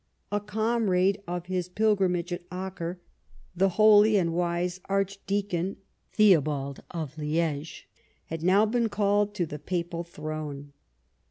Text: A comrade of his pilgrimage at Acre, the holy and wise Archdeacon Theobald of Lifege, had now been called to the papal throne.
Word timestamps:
A 0.31 0.39
comrade 0.39 1.21
of 1.27 1.45
his 1.45 1.69
pilgrimage 1.69 2.33
at 2.33 2.41
Acre, 2.51 2.99
the 3.55 3.69
holy 3.77 4.17
and 4.17 4.33
wise 4.33 4.79
Archdeacon 4.85 5.75
Theobald 6.13 6.81
of 6.89 7.17
Lifege, 7.17 7.83
had 8.25 8.41
now 8.41 8.65
been 8.65 8.89
called 8.89 9.35
to 9.35 9.45
the 9.45 9.59
papal 9.59 10.03
throne. 10.03 10.73